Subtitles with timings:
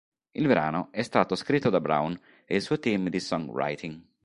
[0.31, 4.01] Il brano è stato scritto da Brown e il suo team di songwriting.